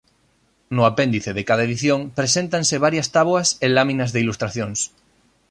[0.75, 4.79] No apéndice de cada edición preséntanse varias táboas e láminas de ilustracións.